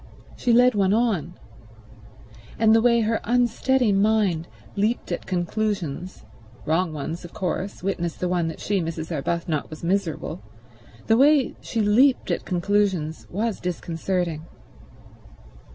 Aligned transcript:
She 0.35 0.51
led 0.51 0.73
one 0.73 0.95
on. 0.95 1.35
And 2.57 2.73
the 2.73 2.81
way 2.81 3.01
her 3.01 3.19
unsteady 3.23 3.91
mind 3.91 4.47
leaped 4.75 5.11
at 5.11 5.27
conclusions—wrong 5.27 6.91
ones, 6.91 7.23
of 7.23 7.33
course; 7.33 7.83
witness 7.83 8.15
the 8.15 8.27
one 8.27 8.47
that 8.47 8.59
she, 8.59 8.79
Mrs. 8.81 9.11
Arbuthnot, 9.11 9.69
was 9.69 9.83
miserable—the 9.83 11.17
way 11.17 11.55
she 11.61 11.81
leaped 11.81 12.31
at 12.31 12.45
conclusions 12.45 13.27
was 13.29 13.59
disconcerting. 13.59 14.45